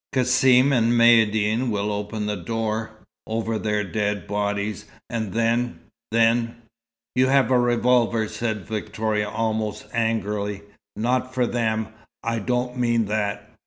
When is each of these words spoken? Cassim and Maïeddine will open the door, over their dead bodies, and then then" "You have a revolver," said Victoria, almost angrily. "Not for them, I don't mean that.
Cassim 0.13 0.73
and 0.73 0.93
Maïeddine 0.93 1.69
will 1.69 1.91
open 1.91 2.25
the 2.25 2.35
door, 2.35 2.89
over 3.27 3.59
their 3.59 3.83
dead 3.83 4.25
bodies, 4.25 4.85
and 5.11 5.31
then 5.31 5.79
then" 6.09 6.55
"You 7.15 7.27
have 7.27 7.51
a 7.51 7.59
revolver," 7.59 8.27
said 8.27 8.65
Victoria, 8.65 9.29
almost 9.29 9.85
angrily. 9.93 10.63
"Not 10.95 11.35
for 11.35 11.45
them, 11.45 11.89
I 12.23 12.39
don't 12.39 12.77
mean 12.79 13.05
that. 13.05 13.47